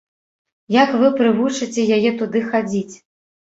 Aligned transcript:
Як 0.75 0.89
вы 1.03 1.11
прывучыце 1.21 1.87
яе 2.01 2.17
туды 2.25 2.45
хадзіць? 2.51 2.95